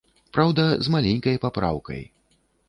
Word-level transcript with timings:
Праўда, 0.37 0.63
з 0.87 0.93
маленькай 0.95 1.37
папраўкай. 1.45 2.03